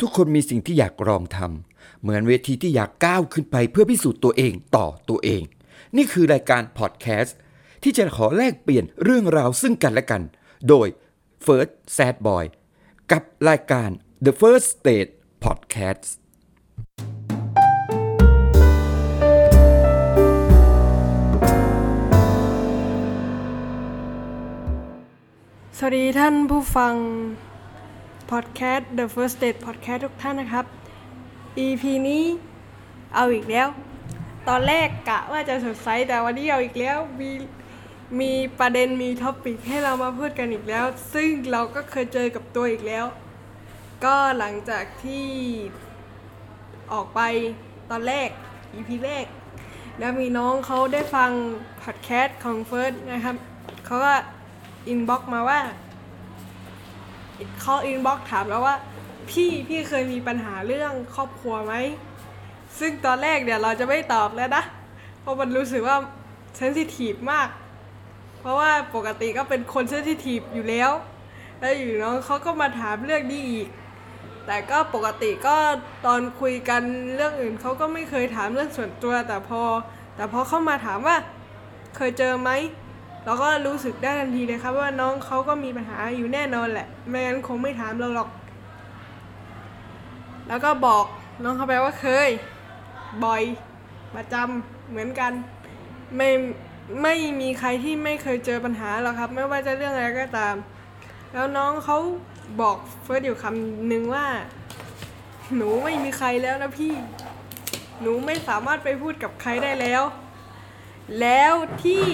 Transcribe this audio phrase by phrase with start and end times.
[0.00, 5.42] ทุกคนมีสิ่งที่อยากลองทำเหมือนเวทีที่อยากก้าวขึ้นไปเพื่อพิสูจน์ตัวเองต่อตัวเอง
[5.96, 7.36] นี่คือรายการพอดแคสต์
[7.82, 10.22] ที่จะขอแลกเปลี่ยนเรื่องราวซึ่งกันและกัน
[10.68, 10.86] โดย
[11.44, 12.44] First Sad Boy
[13.12, 13.90] กับรายการ
[14.26, 15.10] The First State
[15.44, 16.04] Podcast
[25.76, 26.94] สวัสดีท่านผู้ฟัง
[28.30, 30.64] พอดแคสต์ The First Date Podcast ทุกท่านนะครับ
[31.64, 32.24] EP นี้
[33.14, 33.68] เอาอีกแล้ว
[34.48, 37.30] ตอนแรกกะว่าจะสดใสแต่วันนี้เอาอีกแล้ว มี
[38.20, 40.84] มีประเด็นมีท็อปิกให้เรามาพูดกันอีกแล้ว
[41.14, 43.04] ซึ่งเราก็เคยเจอกับตัวอีกแล้ว
[44.04, 45.26] ก็หลังจากที่
[46.92, 47.20] ออกไป
[47.90, 48.28] ตอนแรก
[48.74, 49.26] EP แรก
[49.98, 51.30] แล้วมีน้องเขาได้ฟัง
[51.82, 53.36] พอดแคสต์ของเฟิร์สนะครับ
[53.86, 54.14] เขาก็
[54.88, 55.60] inbox มาว่า
[57.60, 58.76] เขา inbox ถามแล้วว่า
[59.30, 61.74] พี่พี่เคยมีปัญหาเรื่องครอบครัวไหม
[62.78, 64.64] ซึ่งตอนแรกเดี๋ยวเราจะไม่ตอบแล้วนะ
[65.20, 65.96] เพราะมันรู้สึกว่า
[66.56, 67.48] sensitive มาก
[68.40, 70.90] เพราะว่าปกติก็เป็นคน sensitive อยู่แล้ว
[71.60, 73.68] แล้วอยู่น้องเขาก็มาถามเรื่องนี้อีก
[74.46, 75.56] แต่ก็ปกติก็
[76.06, 76.82] ตอนคุยกัน
[77.14, 79.62] เรื่องอื่นเขาก็ไม่เคยถามเรื่องส่วนตัว แต่พอ
[80.16, 81.16] แต่พอเข้ามาถามว่า
[81.96, 82.50] เคยเจอไหม
[83.26, 88.30] เราก็รู้สึกได้ทันทีเลยครับ ว่าน้องเขาก็มีปัญหาอยู่แน่นอนแหละ ไม่งั้นคงไม่ถามเราหรอก
[90.48, 91.04] แล้วก็บอก
[91.42, 92.30] น้องเขาไปว่าเคย
[93.24, 93.42] บ่อย
[94.14, 95.32] ประจำเหมือนกัน
[96.16, 96.28] ไม่
[97.02, 100.54] ไม่มีใครที่ไม่เคยเจอปัญหาหรอกครับ ไม่ว่าจะเรื่องอะไรก็ตาม
[101.32, 101.98] แล้วน้องเขา
[102.60, 104.26] บอกเฟิร์สอยู่คำหนึ่งว่า
[105.56, 106.94] หนูไม่มีใครแล้วนะพี่
[108.00, 110.02] หนูไม่สามารถไปพูดกับใครได้แล้ว
[111.20, 111.52] แล้ว
[111.84, 112.04] ที่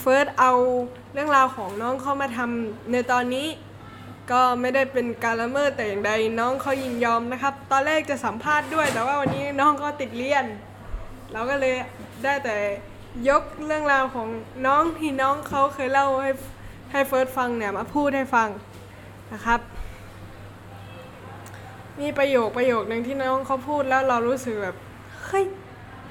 [0.00, 0.52] เฟิร์สเอา
[1.12, 3.46] เรื่องราวของน้องเข้ามาทำในตอนนี้
[4.30, 10.44] ก็ไม่ได้เป็นการละเมิดแต่อย่างใดน้องเขายินยอมนะครับ ตอนแรกจะสัมภาษณ์ด้วย แต่ว่าวันนี้น้องก็ติดเรียน
[11.32, 11.74] เราก็เลย
[12.24, 12.56] ได้แต่
[13.28, 14.28] ยกเรื่องราวของ
[14.66, 16.30] น้องที่น้องเขาเคยเล่าให้
[16.92, 18.48] ให้เฟิร์สฟังเนี่ยมาพูดให้ฟัง
[19.32, 19.60] นะครับ
[22.00, 24.76] มีประโยคประโยคหนึ่งที่น้องเขาพูดแล้วเรารู้สึกแบบ
[25.26, 25.44] เฮ้ย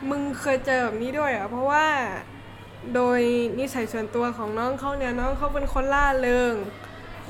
[0.09, 1.85] มึงเคยเจอแบบนี้ด้วยเหรอะเพราะว่า
[2.95, 3.19] โดย
[3.59, 6.53] นิสัยส่วนตัวของน้องเขาเนี่ยน้องเขาเป็นคนล่าเริง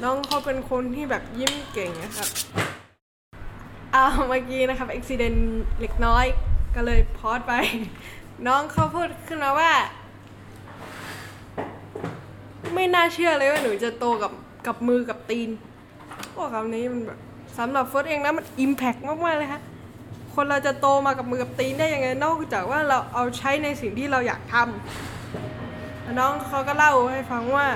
[0.04, 2.30] น้องเขาเป็นคนที่แบบยิ้มเก่งนะครับ
[3.94, 5.40] เอาเมื่อกี้นะครับอุบิเหตุ
[5.82, 6.26] เล็กน้อย
[6.76, 7.54] ก็เลยพอดไป
[8.48, 9.72] น้องเขาพูดขึ้นมาว่า
[12.74, 14.32] ไม่น่าเชื่อเลยว่าหนูจะโตกับ
[14.68, 15.50] กับมือกับตีน
[16.34, 17.20] พวกคำนี้มันแบบ
[17.58, 19.62] สำหรับเฟิร์สเองนะมันอิมแพกมากๆเลยฮะ
[20.36, 25.17] คนเราจะโตมากับมือกับตีนได้ยังไงนอกจากว่าเราเอาใช้ในสิ่งที่เราอยากทำ
[26.16, 27.68] น้องเขาก็เล่าให้ฟังว่า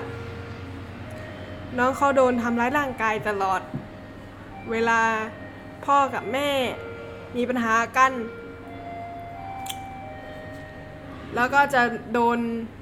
[1.78, 3.62] น้องเขาโดนทำร้ายร่างกายตลอด
[4.72, 5.02] เวลา
[5.86, 6.50] พ่อกับแม่
[7.38, 8.12] มีปัญหากัน
[11.36, 11.82] แล้วก็จะ
[12.14, 12.40] โดน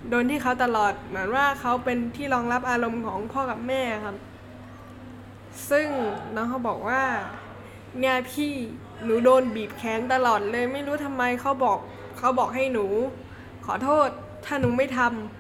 [0.10, 4.16] โดนที่เขาตลอดเหมือนว่าเขาเป็นที่รองรับอารมณ์ของพ่อกับแม่ครับ
[5.70, 5.88] ซึ่ง
[6.36, 7.04] น้องเขาบอกว่า
[8.00, 8.52] เนี่ยพี่
[9.04, 11.78] หนูโดนบีบแขนตลอดเลย ไม่รู้ทำไมเขาบอก
[12.18, 12.86] เขาบอกให้หนู
[13.66, 14.08] ขอโทษ
[14.46, 15.39] ถ้าหนูไม่ทำ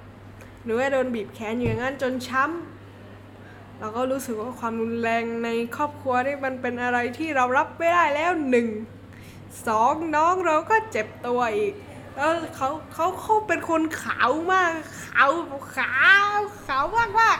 [0.64, 8.68] หนูก็โดนบีบแขนอยู่อย่างนั้นจนช้ำเราก็รู้สึกว่าความรุนแรงในครอบครัวนี่มันเป็นอะไรที่เรารับไม่ได้แล้วหนึ่ง
[9.68, 11.74] สองน้องเราก็เจ็บตัวอีก
[12.16, 14.72] แล้วเขาเขาเขาเป็นคนขาวมาก
[15.08, 15.31] ขาว
[15.78, 15.98] ขา
[16.34, 16.38] ว
[16.68, 17.38] ขาวมากมาก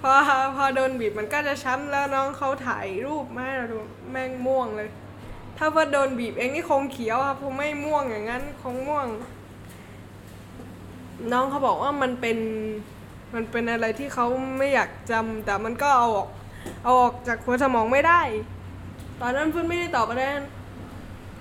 [0.00, 0.12] พอ
[0.56, 3.78] พอโดนบีบมันก็จะช้ำแล้วน้องเขาถ่ายรูปมาให้เราดู
[4.10, 4.90] แม่งม่วงเลย
[5.56, 9.06] ถ้าว่าโดนบีบเองนี่คงเขียวครับคงไม่ม่วงอย่างนั้น คงม่วง
[11.32, 12.38] น้องเขาบอกว่ามันเป็น
[13.34, 14.26] มันเป็นอะไรที่เขา
[14.58, 16.28] ไม่อยากจำแต่มันก็เอาออก
[16.84, 18.20] เอาออกจากหัวสมองไม่ได้
[19.20, 20.46] ตอนนั้นเพื่อนไม่ได้ตอบอะไรนะ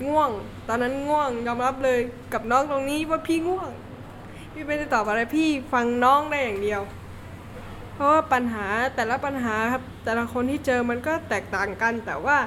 [0.07, 0.29] ง่วง
[0.67, 1.99] ตอนนั้นง่วงยอมรับเลย
[2.33, 3.69] กับน้องตรงนี้ว่าพี่ง่วง
[4.53, 6.81] พี่ไม่ได้ตอบอะไรพี่ฟังน้องได้อย่างเดียว
[7.93, 12.37] เพราะว่าปัญหาแต่ละปัญหาครับแต่ละคนที่เจอมันก็แตกต่างกันแต่ว่า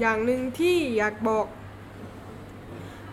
[0.00, 1.46] อย่างหนึ่งที่อยากบอก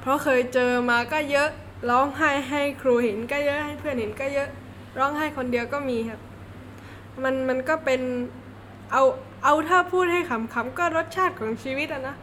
[0.01, 1.49] เพราะเคยเจอมาก็เยอะ
[1.89, 4.49] ร้องไห้ให้ครูเห็นก็เยอะให้เพื่อนเห็นก็เยอะ
[4.97, 6.19] ร้องไห้คนเดียวก็มีครับ
[7.23, 8.01] มันมันก็เป็น
[8.91, 9.03] เอา
[9.43, 12.15] เอาถ้าพูดให้ขำๆก็รสชาติของชีวิตอะนะ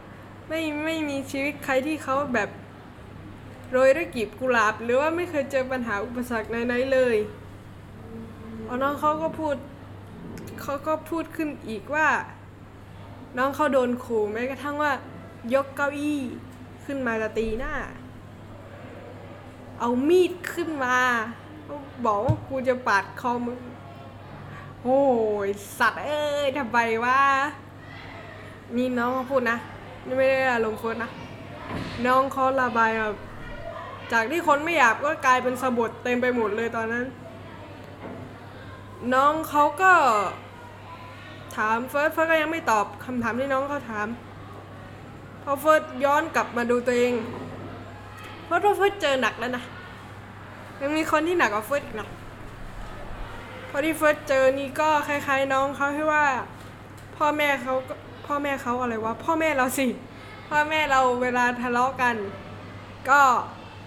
[0.47, 2.49] ไม่ไม่มีชีวิตใครที่เขาแบบ
[3.71, 7.17] โรยด้วยกีบกุหลาบ หรือว่าไม่เคยเจอปัญหาอุปสรรคไหนๆเลย
[8.65, 9.55] เอาน้องเขาก็พูด
[10.61, 12.07] เขาก็พูดขึ้นอีกว่า
[13.37, 14.91] น้องเขาโดนขู่แม้กระทั่งว่า
[15.53, 16.19] ยกเก้าอี้
[16.85, 17.73] ขึ้นมาจะตีหน้า
[19.83, 20.97] เอามีดขึ้นมา
[22.05, 23.59] บอกว่ากูจะปาดคอมึง
[24.83, 25.01] โอ้
[25.47, 25.49] ย
[25.79, 27.19] สัตว์เอ้ยทำไมวะ
[28.75, 29.57] นี่น้องเขาพูดนะ
[30.05, 31.11] นี่ไม่ได้อารมณ์เฟิร์สนะ
[32.05, 33.15] น้องเขาระบายแบบ
[34.11, 37.05] จากที่คนไม่อยากก็กลายเป็นสะบดเต็มไปหมดเลยตอนนั้น
[39.13, 39.91] น้องเขาก็
[41.55, 44.07] ถามเฟิร์สเฟิร์สก็ยังไม่ตอบคำถามที่น้องเขาถาม
[45.43, 47.13] พอเฟิร์สย้อนกลับมาดูตัวเอง
[48.45, 49.63] เพราะว่าเฟิร์สเจอหนักแล้วนะ
[50.81, 52.09] ยังมีคนที่หนักกว่าเฟิร์สอีกนะ
[53.67, 56.23] เพราะที่เฟิร์สเจอนี่ก็คล้ายๆน้องเขาที่ว่า
[57.17, 57.73] พ่อแม่เขา
[58.27, 59.87] พ่อแม่เขาอะไรวะพ่อแม่เราสิ
[60.49, 62.15] พ่อแม่เราเวลาทะเลาะกัน
[63.09, 63.21] ก็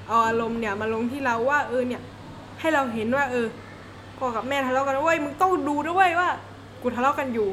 [0.06, 2.02] เอาอารมณ์เนี่ยมาลงที่เราว่าเออเนี่ย
[2.60, 3.46] ให้เราเห็นว่า เออ
[4.18, 6.28] พ่อกับแม่ทะเลาะกันเว้ยมึงต้องดูด้วยว่า
[6.82, 7.48] กูทะเลาะกันอยู่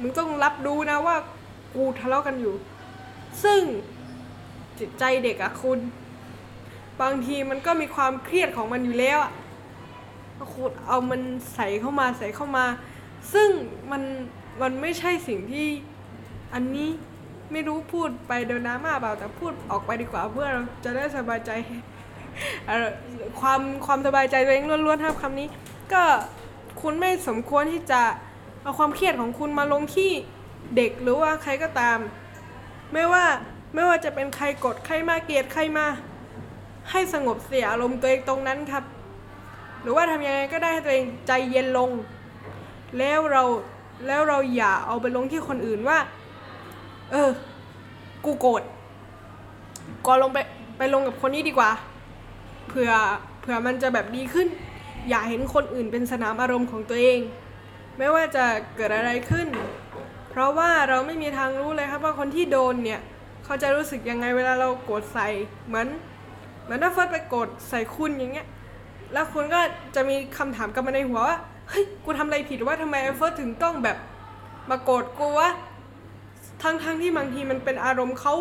[0.00, 1.16] มึงต้องรับรู้นะว่า
[1.74, 2.54] กูทะเลาะกันอยู่
[3.44, 3.60] ซึ่ง
[4.78, 5.78] จิตใจเด็กอะคุณ
[7.02, 9.32] บางทีมันก็มีความเครียดของมันอยู่แล้วอะ
[10.38, 11.20] ก็คุณเอามัน
[11.54, 12.64] ใส่เข้ามาใส่เข้ามา
[13.34, 13.50] ซึ่ง
[13.90, 14.02] มัน
[14.62, 15.66] มันไม่ใช่สิ่งที่
[16.54, 16.88] อันนี้
[17.52, 21.50] ไม่รู้พูดไปเดินน้ำมาเปล่าแต่พูดออกไปดีกว่าเพื่อเราจะได้สบายใจ
[23.40, 25.48] ความความสบายใจตัวเองล้วนๆครับคำนี้
[25.92, 26.02] ก็
[26.82, 28.02] คุณไม่สมควรที่จะ
[28.62, 30.10] เอาความเครียดของคุณมาลงที่
[30.76, 31.98] เด็กหรือว่าใครก็ตาม
[32.92, 33.24] ไม่ว่า
[33.74, 35.86] ไม่ว่าจะเป็นใครกดใครมาเกลียดใครมา
[36.90, 38.84] ให้สงบเสียอารมณ์ตัวเองตรงนั้นครับ
[39.82, 41.90] หรือว่าทำยังไงก็ได้ให้ตัวเองใจเย็นลง
[42.98, 43.42] แล้วเรา
[44.06, 45.98] แล้วเราอย่าเอาไปลงที่คนอื่นว่า
[47.10, 47.30] เออ
[48.24, 48.62] กูโกรธ
[50.06, 50.38] ก็ลงไป
[50.78, 51.70] ไปลงกับคนนี้ดีกว่า
[52.68, 52.90] เผื่อ
[53.40, 54.48] เผื่อมันจะแบบดีขึ้น
[55.08, 57.20] อย่าเห็นคนอื่นเป็นสนามอารมณ์ของตัวเอง
[57.98, 58.44] ไม่ว่าจะ
[58.76, 59.48] เกิดอะไรขึ้น
[60.30, 63.00] เพราะว่าเราไม่มีทางรู้เลยครับว่าคนที่โดนเนี่ย
[63.44, 65.28] เขาจะรู้สึกยังไงเวลาเราโกรธใส่
[65.66, 65.86] เหมือน
[66.64, 68.46] เหมือนถ้าเฟิร์สไปโกรธใส่คุณอย่างเงี้ย
[69.12, 69.60] แล้วคุณก็
[69.94, 71.38] จะมีคำถามกลับมาในหัวว่า
[71.68, 73.96] เฮ้ย กูทำอะไรผิดว่าทำไมเฟิร์สถึงต้องแบบ
[74.70, 75.50] มาโกรธกูวะ
[76.62, 78.34] ทั้งทั้งที่บางทีมันเป็นอารมณ์เขา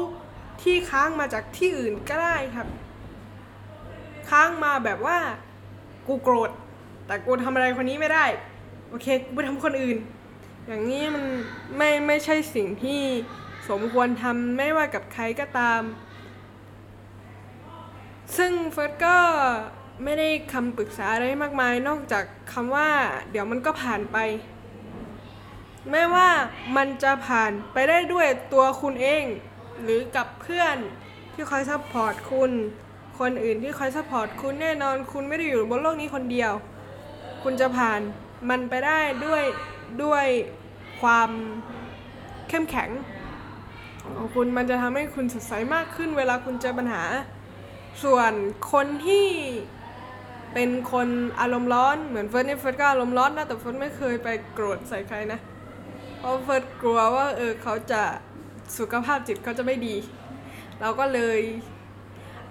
[0.62, 2.68] ที่ค้างมาจากที่อื่นก็ได้ครับ
[4.30, 5.18] ค้างมาแบบว่า
[6.08, 6.50] กูโกรธ
[7.08, 8.26] แต่กูทำอะไรคนนี้ไม่ได้
[8.90, 9.98] โอเค กูไปทำคนอื่น
[10.68, 11.26] อย่างนี้มัน
[11.78, 13.02] ไม่ไม่ใช่สิ่งที่
[13.70, 15.82] สมควรทำไม่ว่ากับใครก็ตาม
[18.38, 19.18] ซึ่งเฟิร์สก็
[20.04, 22.90] ไม่ได้คำปรึกษาอะไรมากมาย นอกจากคำว่า
[23.32, 24.18] เดี๋ยวมันก็ผ่านไป
[25.92, 26.30] ไม่ว่า
[26.76, 29.24] มันจะผ่านไปได้ด้วยตัวคุณเอง
[29.84, 30.78] หรือกับเพื่อน
[31.34, 32.52] ที่คอย support คุณ
[33.20, 36.52] คนอื่นที่คอย support คุณแน่นอน คุณไม่ได้อยู่บนโลกนี้คนเดียว
[37.44, 38.00] คุณจะผ่าน
[38.50, 39.44] มันไปได้ด้วย
[40.04, 40.26] ด้วย
[41.02, 41.30] ความ
[42.50, 42.90] เข้มแข็ง
[44.18, 47.04] ของคุณมันจะทำให้คุณสดใสมากขึ้นเวลาคุณเจอปัญหา
[48.04, 48.34] ส่วน
[48.72, 49.28] คนที่
[50.54, 51.08] เป็นคน
[51.42, 55.40] อารมณ์ร้อนเหมือนเฟิร์สเนี่ยเฟิร์สก็อารมณ์ร้อนนะแต่เฟิร์สไม่เคยไปโกรธใส่ใครนะ
[56.18, 58.02] เพราะเฟิร์สกลัวว่าเออเขาจะ
[58.78, 59.96] สุขภาพจิตเขาจะไม่ดี
[60.82, 61.40] เราก็เลย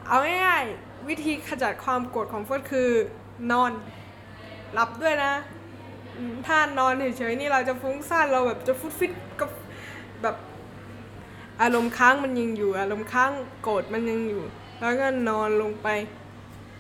[0.09, 2.91] เอาง่ายๆวิธีขจัดความโกรธของเฟิร์สคือ
[3.51, 3.73] นอน
[4.73, 5.33] หลับด้วยนะ
[6.47, 9.51] ถ้านอนเฉยๆนี่เราจะฟุ้งซ่านเราแบบจะฟุดฟิตกับ
[10.23, 10.37] แบบ
[11.63, 14.45] อารมณ์ค้างมันยังอยู่ อารมณ์ค้างโกรธมันยังอยู่
[14.83, 15.89] แล้วก็นอนลงไป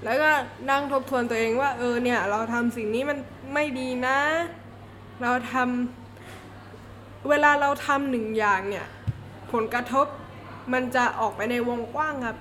[0.05, 0.31] แล้วก็
[0.71, 3.19] นั่งทบทวนตัวเองว่า เออเนี่ย เราทำสิ่งนี้มัน
[3.55, 4.19] ไม่ดีนะ
[5.23, 8.87] เราทำเวลาเราทำหนึ่งอย่างเนี่ย
[9.53, 10.07] ผลกระทบ
[10.73, 12.37] มันจะออกไปในวงกว้างครับ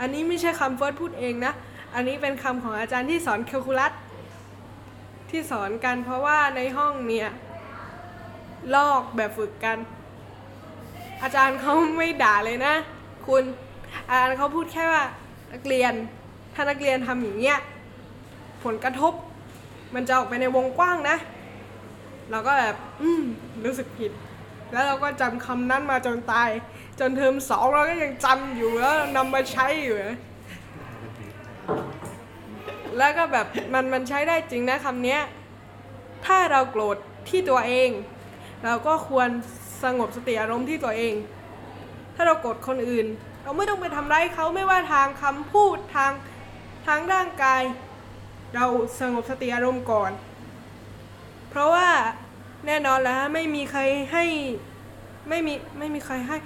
[0.00, 1.52] อันนี้ไม่ใช่คำเฟิร์สพูดเองนะ
[1.94, 3.92] อันนี้เป็นคำของอาจารย์ที่สอนแคลคูลัส
[5.30, 7.28] ที่สอนกันเพราะว่าในห้องเนี่ย
[8.74, 9.78] ลอกแบบฝึกกัน
[11.22, 12.74] อาจารย์เขาไม่ด่าเลยนะ
[13.26, 13.44] คุณ
[14.10, 15.02] อาจาเขาพูดแค่ว่า
[15.52, 15.92] นักเรียน
[16.54, 17.58] ถ้านักเรียนทำอย่างเงี้ย
[18.64, 19.12] ผลกระทบ
[19.94, 21.16] มันจะออกไปในวงกว้างนะ
[22.30, 23.22] เราก็แบบอืม
[23.64, 24.12] รู้สึกผิด
[24.72, 26.50] แล้วเราก็จำคำนั้นมาจนตาย
[27.00, 30.18] จนเทอมสองเราก็ยังจำอยู่แล้วนำมาใช้อยู่นะ
[32.98, 35.20] แล้วก็แบบมันมันใช้ได้จริงนะคำเนี้ย
[36.26, 36.96] ถ้าเราโกรธ
[37.28, 37.90] ที่ตัวเอง
[38.64, 39.28] เราก็ควร
[39.82, 41.14] สงบสติอารมณ์ที่ตัวเอง
[42.14, 43.06] ถ้าเราโกรธคนอื่น
[43.42, 46.12] เราไม่ต้องไปทำร้ายเขาไม่ว่าทางคำพูดทาง
[46.86, 47.62] ทางร่างกาย
[48.54, 48.66] เรา
[49.00, 50.12] สงบสติอารมณ์ก่อน
[51.50, 51.88] เพราะว่า
[52.66, 53.80] แน่นอนแล้วไม่มีใคร
[54.12, 54.24] ให้
[55.28, 56.36] ไม่มีไม่มีใครให้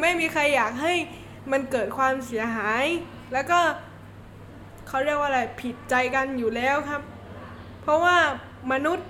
[0.00, 0.94] ไม่มีใครอยากให้
[1.52, 2.84] มันเกิดความเสียหาย
[3.32, 3.60] แล้วก็
[4.88, 7.02] เขาเรียกว่าอะไรผิดใจกันอยู่แล้วครับ
[7.82, 8.16] เพราะว่า
[8.72, 9.08] มนุษย์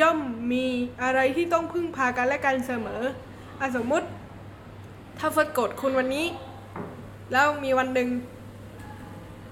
[0.00, 0.18] ย่อม
[0.52, 0.66] มี
[1.02, 3.02] อะไรที่ต้องพึ่งพากันและกันเสม
[3.60, 4.06] อสมมุติ
[5.18, 6.26] ถ้าเฟิร์สโกรธคุณวันนี้
[7.32, 8.08] แล้วมีวันหนึ่ง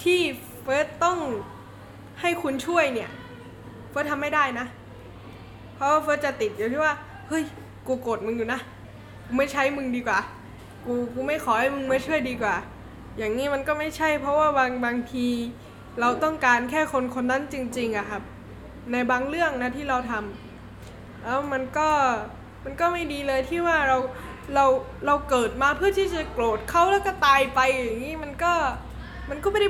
[0.03, 0.21] ที่
[0.63, 1.19] เฟิร์สต้อง
[2.21, 3.11] ให้คุณช่วยเนี่ย
[3.91, 4.67] เฟิร์สทำไม่ได้นะ
[5.75, 6.95] เพราะว่าเฟิร์สจะติดอยู่ที่ว่า
[7.29, 7.43] เฮ้ย
[7.87, 8.61] กูโกรธมึงอยู่นะ
[9.27, 10.19] กูไม่ใช้มึงดีกว่า
[10.85, 12.55] กู กูไม่ขอให้มึงมาช่วยดีกว่า
[13.19, 15.27] อย่างนี้มันก็ไม่ใช่ เพราะว่าบางบางที
[16.01, 18.23] เราต้องการแค่คนคนนั้นจริง ๆอะครับ
[18.93, 21.89] ในบางเรื่องนะที่เราทำแล้วมันก็
[22.65, 23.99] มันก็ไม่ดีเลยที่ว่าเรา
[24.55, 24.65] เรา
[25.07, 28.53] เราเกิดมาเพื่อที่จะโกรธเขาแล้วก็ตายไปอย่างนี้มันก็
[29.31, 29.69] มันก็ไม่ได้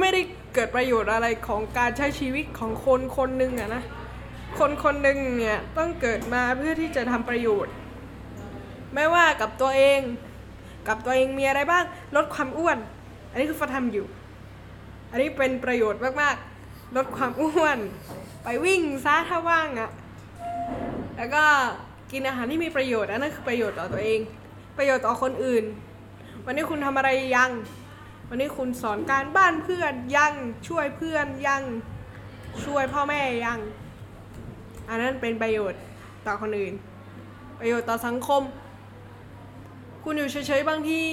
[0.00, 0.20] ไม่ได้
[0.54, 3.82] เกิดประโยชน์อะไรของการใช้ชีวิตของคนคนหนึ่งอะนะ
[4.58, 7.74] คนคนหนึ่งเนี่ยต้องเกิดมาเพื่อที่จะทำประโยชน์
[8.94, 10.00] ไม่ว่ากับตัวเอง
[10.88, 11.84] กับตัวเองมีอะไรบ้าง
[12.16, 12.78] ลดความอ้วน
[13.30, 14.06] อันนี้คือฟาทำอยู่
[15.10, 17.78] อันนี้เป็นประโยชน์มากๆ ลดความอ้วน
[18.42, 19.90] ไปวิ่งซะถ้าว่างอะ่ะ
[21.16, 21.44] แล้วก็
[22.12, 24.20] กินอาหารที่มีประโยชน์อันนั้นคือประโยชน์ต่อตัวเอง
[24.78, 25.64] ประโยชน์ต่อคนอื่น
[26.44, 27.50] วันนี้คุณทำอะไรยัง
[28.28, 30.32] วันนี้คุณสอนการบ้านเพื่อนยัง
[30.68, 31.62] ช่วยเพื่อนยัง
[32.64, 33.58] ช่วยพ่อแม่ยัง
[34.88, 35.80] อันนั้นเป็นประโยชน์
[36.26, 36.74] ต่อคนอื่น
[37.60, 38.42] ประโยชน์ต่อสังคม
[40.04, 41.04] คุณอยู่เฉยๆบางที่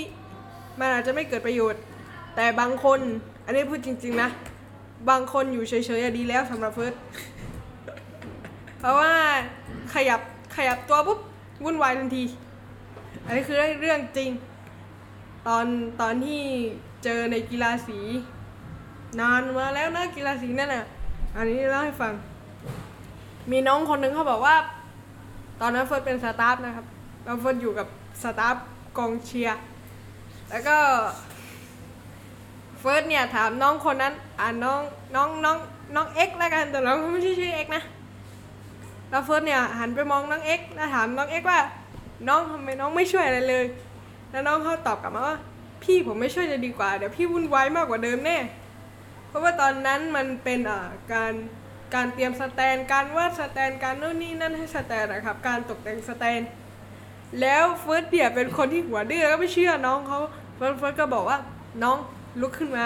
[0.79, 1.81] มันอาจจะไม่เกิดประโยชน์
[2.35, 2.99] แต่บางคน
[3.45, 4.29] อันนี้พูดจริง ๆ นะ
[5.09, 6.93] บางคนอยู่เฉยๆดีแล้วสำหรับเฟิร์ส
[8.79, 9.13] เพราะว่า
[9.93, 10.21] ขยับ
[10.57, 11.19] ขยับตัวปุ๊บ
[11.63, 12.23] วุ่นวายทันที
[13.25, 14.29] อันนี้คือเรื่องจริง
[15.47, 15.65] ตอน
[16.01, 16.41] ตอนที่
[17.03, 17.99] เจอในกีฬาสี
[19.19, 20.85] นานมาแล้วนะกีฬาสีนั่นน่ะ
[21.35, 22.13] อันนี้เล่าให้ฟัง
[23.51, 24.55] มีน้องคนหนึ่งเขาบอกว่า
[25.61, 26.85] ตอนนั้นเฟิร์สเป็น staff นะครับ
[27.23, 27.87] แล้วเฟิร์สอยู่กับ
[28.23, 28.55] staff
[28.97, 29.59] กองเชียร์
[30.49, 30.77] แล้วก็
[32.79, 34.81] เฟิร์สเนี่ยถามน้องคนนั้น อ่าน้อง
[35.15, 35.57] น้องน้อง
[35.95, 37.83] น้องเอ็กแล้วกันแต่น้องเขาไม่ใช่ชื่อเอ็กนะ
[39.09, 41.61] แล้วเฟิร์สเนี่ยหันไปมองน้องเอ็กแล้วถามน้องเอ็กว่า
[42.27, 43.65] น้องทำไมน้องไม่ช่วยอะไรเลย
[44.31, 45.37] แล้วน้องเขาตอบกลับมาว่า
[45.83, 48.37] พี่ผมไม่ช่วยจะดีกว่า เดี๋ยวพี่วุ่นวายมากกว่าเดิมแน่
[49.27, 50.79] เพราะว่าตอนนั้นมันเป็นอ่า
[51.13, 51.33] การ
[51.95, 56.41] การเตรียมสแตนด์ การวาดสแตนด์ การโน่นนี่นั่นให้สแตนด์นะครับ การตกแต่งสแตนด์
[57.41, 60.19] แล้วเฟิร์สเนี่ยเป็นคนที่หัวดื้อแล้วก็ไม่เชื่อน้องเขา
[60.55, 61.39] เฟิร์สเฟิร์สก็บอกว่า
[61.83, 61.97] น้อง
[62.41, 62.85] ลุกขึ้นมา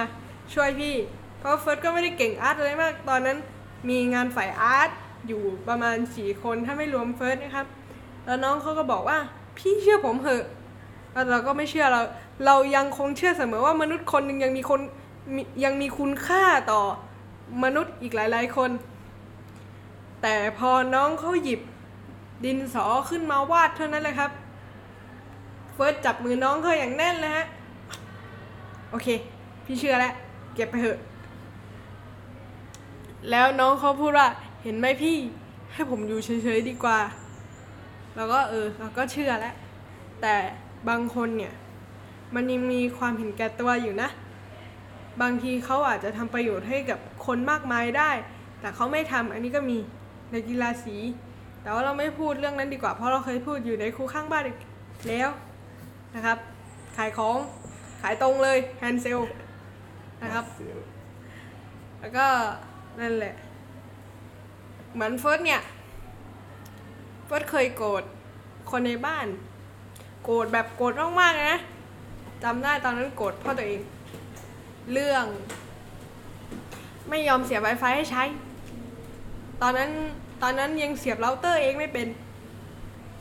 [0.54, 0.96] ช่วยพี่
[1.40, 3.38] เพราะเฟิร์สก็ไม่ได้เก่ง art อะไรมาก ตอนนั้น
[3.90, 4.90] มีงานฝ่าย art
[5.28, 7.68] อยู่ประมาณสี่คนถ้าไม่รวมเฟิร์สนะครับ
[8.26, 9.18] แล้วน้องเขาก็บอกว่า
[9.58, 10.44] พี่เชื่อผมเถอะ
[11.14, 12.02] แล้วเราก็ไม่เชื่อเรา
[12.46, 14.80] เรายังคงเชื่อเสมอว่ามนุษย์คนหนึ่งยังมีคน
[15.36, 16.82] มียังมีคุณค่าต่อ
[17.64, 18.72] มนุษย์อีกหลาย ๆ คน
[20.22, 21.62] แต่พอน้องเขาหยิบ
[22.46, 24.32] ดินสอขึ้นมาวาดเท่านั้นเลยครับ
[25.74, 27.48] เฟิร์สจับมือน้องเขาอย่างแน่นเลยฮะ
[28.92, 29.08] โอเค
[29.66, 30.14] พี่เชื่อแล้ว
[30.56, 30.98] เก็บไปเถอะ
[33.30, 34.28] แล้วน้องเขาพูดว่า
[34.64, 35.18] เห็นไหมพี่
[35.74, 37.00] ให้ผมอยู่เฉยๆดีกว่า
[38.16, 39.56] เราก็เออเราก็เชื่อแล้ว
[40.22, 40.36] แต่
[40.90, 41.54] บางคนเนี่ย
[42.36, 44.10] มันยังมีความเห็นแก่ตัวอยู่นะ
[45.22, 48.12] บางทีเขาอาจจะทำประโยชน์ให้กับคนมากมายได้
[48.60, 49.78] แต่เขาไม่ทำอันนี้ก็มี
[50.32, 50.98] ในกีฬาสี
[51.62, 54.58] แต่ว่าเราไม่พูดเรื่องนั้นดีกว่า เพราะเราเคยพูดอยู่ในครูข้างบ้านอีก
[55.08, 55.30] แล้ว
[56.16, 56.38] นะครับ
[56.98, 57.38] ขายของ
[58.02, 59.20] ขายตรงเลยแฮนเซล
[60.22, 60.46] นะครับ
[62.00, 62.26] แล้วก็
[63.00, 63.36] นั่นแหละ
[64.94, 65.62] เหมือนเฟิร์สเนี่ย
[67.26, 68.04] เฟิร์สเคยโกรธ
[68.72, 69.28] คนในบ้าน
[70.24, 71.60] โกรธแบบโกรธมากๆนะ
[72.44, 73.82] จำได้ตอนนั้นโกรธพ่อตัวเอง
[74.94, 75.26] เรื่อง
[77.10, 78.24] ไม่ยอมเสียบ Wi-Fi ให้ใช้
[79.62, 79.92] ตอนนั้น
[80.42, 82.08] ตอนนั้นยังเสียบเราเตอร์เองไม่เป็น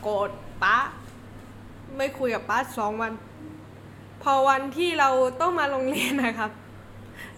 [0.03, 0.31] โกรธ
[0.63, 0.79] ป้า
[1.97, 3.13] ไม่คุยกับป้าสองวัน
[4.23, 5.09] พอวันที่เรา
[5.41, 6.51] ต้องมาโรงเรียนนะครับ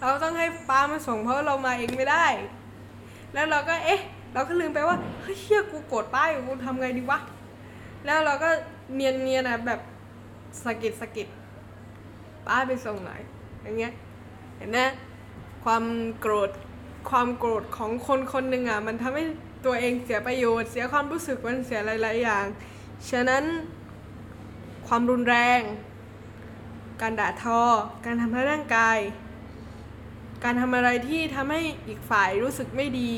[0.00, 2.26] เราต้องให้ป้ามาส่งเพราะเรามาเองไม่ได้
[3.34, 4.00] แล้วเราก็เอ๊ะ
[4.32, 7.18] เราก็ลืมไปว่าเฮ้ยเชี่ยกูโกรธป้าอยู่กูทำไงดีวะ
[8.04, 8.50] แล้วเราก็
[8.94, 9.80] เนียนเนียนะแบบ
[10.64, 11.28] สะกิดสะกิด
[12.46, 13.20] ป้าไปส่งหน่อย
[13.62, 13.92] อย่างเงี้ย
[14.56, 14.78] เห็นไหม
[15.64, 15.84] ความ
[16.20, 16.50] โกรธ
[17.10, 19.24] ความโกรธของคนคนหนึ่งอะมันทำให้
[19.64, 22.44] ตัวเองเสียประโยชน์ เสียความรู้สึกมันเสียหลาย ๆ อย่าง
[23.10, 23.44] ฉะนั้น
[24.88, 25.60] ความรุนแรง
[27.00, 27.60] การด่าทอ
[28.04, 28.98] การทำร้ายร่างกาย
[30.44, 33.12] การทำอะไรที่ทำให้อีกฝ่ายรู้สึกไม่ดี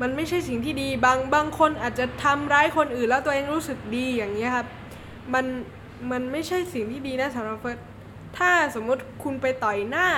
[0.00, 4.66] มันไม่ใช่สิ่งที่ดีบางบางคนอาจจะทำร้ายคนอื่นแล้วตัวเองรู้สึกดีอย่างนี้ยครับ
[5.34, 5.44] มัน
[6.10, 7.78] มันไม่ใช่สิ่งที่ดีนะสำหรับเฟิร์ส
[8.38, 10.08] ถ้าสมมุติคุณไปต่อยหน้า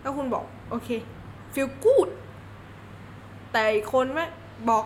[0.00, 0.88] แล้วคุณบอกโอเค
[1.54, 2.10] feel good
[3.52, 4.26] แต่อีกคนแม่
[4.68, 4.84] บอก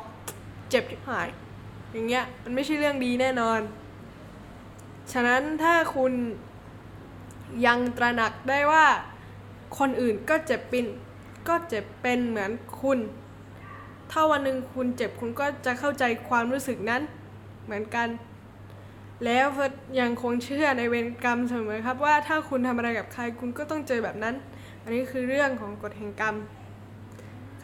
[0.71, 1.28] เจ็บที่หาย
[1.92, 3.61] อย่างเงี้ยมันไม่ใช่เรื่องดีแน่นอน
[5.12, 6.12] ฉะนั้นถ้าคุณ
[7.66, 8.87] ยังตระหนักได้ว่า
[9.78, 10.87] คนอื่นก็เจ็บเป็น
[11.49, 12.99] ก็เจ็บเป็นเหมือนคุณ
[14.12, 17.02] ถ้าวันหนึ่งคุณเจ็บคุณก็จะเข้าใจความรู้สึกนั้น
[17.64, 18.08] เหมือนกัน
[19.25, 19.46] แล้ว
[20.00, 24.34] ยังคงเชื่อในเวรกรรมเสมอครับว่าถ้าคุณทำอะไรกับใครคุณก็ต้องเจอแบบนั้น
[24.82, 26.37] อันนี้คือเรื่องของกฎแห่งกรรม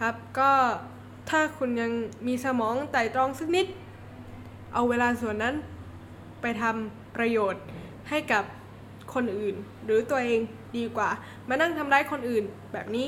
[0.00, 0.52] ครับก็
[1.30, 1.92] ถ้าคุณยัง
[2.26, 3.66] มีสมองไต่ตรองสักนิด
[4.75, 5.54] เอาเวลาส่วนนั้น
[6.40, 7.62] ไปทำประโยชน์
[8.09, 8.44] ให้กับ
[9.14, 10.40] คนอื่น หรือตัวเอง
[10.76, 11.11] ดีกว่า
[11.49, 13.06] มานั่งทำร้ายคนอื่นแบบนี้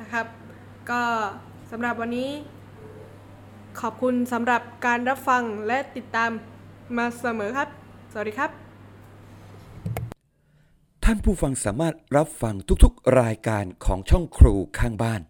[0.00, 0.26] นะครับ
[0.90, 1.00] ก็
[1.70, 2.30] สำหรับวันนี้
[3.80, 6.30] ขอบคุณสำหรับการรับฟังและติดตาม
[6.96, 7.68] มาเสมอครับ
[8.12, 8.50] สวัสดีครับ
[11.04, 12.54] ท่านผู้ฟังสามารถรับฟัง
[12.84, 15.20] ทุกๆ รายการของช่องครูข้างบ้าน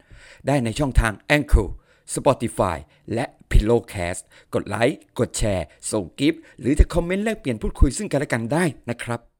[0.46, 1.68] ได้ในช่องทาง Anchor
[2.14, 2.76] Spotify
[3.14, 4.22] และ Pillowcast
[4.54, 9.33] กดไลค์ กดแชร์ ส่งกิฟต์หรือจะคอมเมนต์แลกเปลี่ยนพูดคุยซึ่งกันและกันได้นะครับ